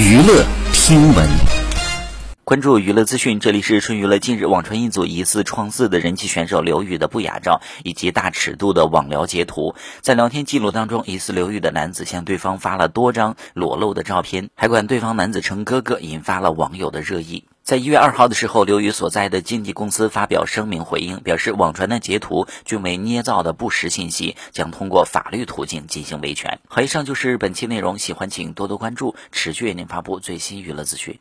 [0.00, 1.28] 娱乐听闻，
[2.42, 4.18] 关注娱乐资讯，这里是春娱乐。
[4.18, 9.74] 近日，网传一组疑似创四的人气选手刘宇的不雅照以及大尺度的网聊截图。
[10.00, 17.44] 在聊天记录当中，疑似刘宇的男子向对方发了多张裸露的照片，还管对方男子称哥哥，引发了网友的热议。
[17.70, 26.58] 在一月二号的时候，刘宇所在的经纪公司发表声明回应，表示网传的截图均为捏造的不实信息，将通过法律途径进行维权。
[26.66, 31.16] 好，以上就是本期内容，喜欢请多多关注，持续为您发布最新娱乐资讯。